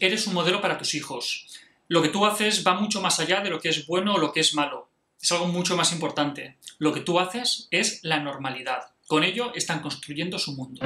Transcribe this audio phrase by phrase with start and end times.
[0.00, 1.46] eres un modelo para tus hijos.
[1.86, 4.32] Lo que tú haces va mucho más allá de lo que es bueno o lo
[4.32, 4.88] que es malo.
[5.20, 6.56] Es algo mucho más importante.
[6.78, 8.92] Lo que tú haces es la normalidad.
[9.06, 10.80] Con ello están construyendo su mundo.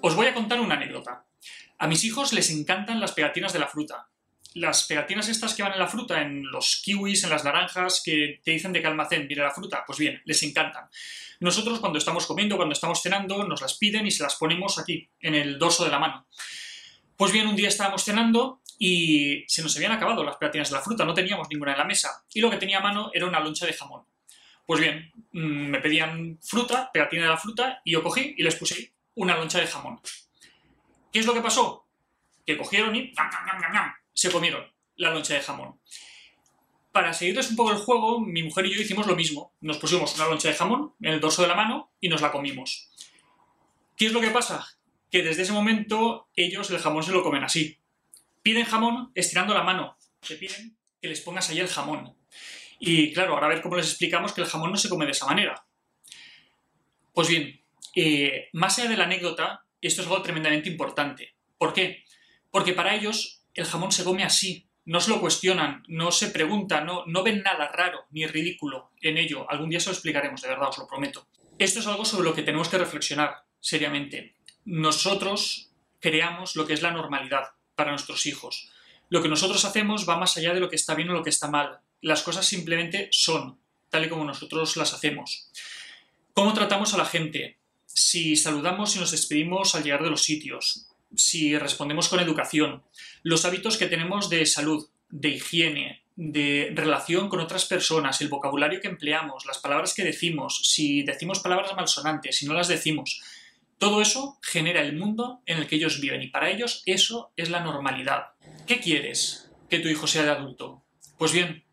[0.00, 1.24] Os voy a contar una anécdota.
[1.78, 4.06] A mis hijos les encantan las pegatinas de la fruta.
[4.54, 8.40] Las pegatinas estas que van en la fruta, en los kiwis, en las naranjas, que
[8.44, 10.88] te dicen de qué almacén viene la fruta, pues bien, les encantan.
[11.40, 15.08] Nosotros cuando estamos comiendo, cuando estamos cenando, nos las piden y se las ponemos aquí,
[15.20, 16.26] en el dorso de la mano.
[17.16, 20.82] Pues bien, un día estábamos cenando y se nos habían acabado las pegatinas de la
[20.82, 23.40] fruta, no teníamos ninguna en la mesa, y lo que tenía a mano era una
[23.40, 24.04] loncha de jamón.
[24.66, 28.54] Pues bien, mm, me pedían fruta, pegatina de la fruta, y yo cogí y les
[28.56, 30.00] puse una loncha de jamón.
[31.12, 31.86] ¿Qué es lo que pasó?
[32.46, 33.12] Que cogieron y
[34.14, 34.64] se comieron
[34.96, 35.78] la loncha de jamón.
[36.92, 39.52] Para seguirles un poco el juego, mi mujer y yo hicimos lo mismo.
[39.60, 42.30] Nos pusimos una loncha de jamón en el dorso de la mano y nos la
[42.30, 42.90] comimos.
[43.96, 44.66] ¿Qué es lo que pasa?
[45.10, 47.78] Que desde ese momento ellos el jamón se lo comen así.
[48.42, 49.96] Piden jamón estirando la mano.
[50.26, 52.16] Te piden que les pongas ahí el jamón.
[52.78, 55.12] Y claro, ahora a ver cómo les explicamos que el jamón no se come de
[55.12, 55.66] esa manera.
[57.12, 57.60] Pues bien,
[57.94, 61.34] eh, más allá de la anécdota, esto es algo tremendamente importante.
[61.58, 62.04] ¿Por qué?
[62.50, 66.84] Porque para ellos el jamón se come así, no se lo cuestionan, no se preguntan,
[66.86, 69.50] no, no ven nada raro ni ridículo en ello.
[69.50, 71.26] Algún día se lo explicaremos, de verdad, os lo prometo.
[71.58, 74.34] Esto es algo sobre lo que tenemos que reflexionar seriamente.
[74.64, 75.70] Nosotros
[76.00, 77.44] creamos lo que es la normalidad
[77.74, 78.70] para nuestros hijos.
[79.08, 81.30] Lo que nosotros hacemos va más allá de lo que está bien o lo que
[81.30, 81.80] está mal.
[82.00, 83.58] Las cosas simplemente son,
[83.88, 85.50] tal y como nosotros las hacemos.
[86.34, 87.58] ¿Cómo tratamos a la gente?
[87.86, 92.82] Si saludamos y nos despedimos al llegar de los sitios, si respondemos con educación,
[93.22, 98.80] los hábitos que tenemos de salud, de higiene, de relación con otras personas, el vocabulario
[98.80, 103.20] que empleamos, las palabras que decimos, si decimos palabras malsonantes, si no las decimos,
[103.78, 107.50] todo eso genera el mundo en el que ellos viven y para ellos eso es
[107.50, 108.28] la normalidad.
[108.66, 110.82] ¿Qué quieres que tu hijo sea de adulto?
[111.18, 111.64] Pues bien,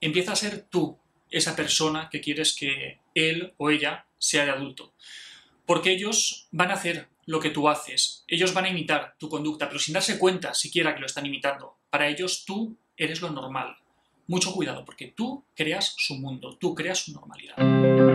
[0.00, 0.98] empieza a ser tú
[1.30, 4.94] esa persona que quieres que él o ella sea de adulto.
[5.64, 8.24] Porque ellos van a hacer lo que tú haces.
[8.26, 11.76] Ellos van a imitar tu conducta, pero sin darse cuenta siquiera que lo están imitando.
[11.90, 13.76] Para ellos tú eres lo normal.
[14.28, 18.05] Mucho cuidado, porque tú creas su mundo, tú creas su normalidad.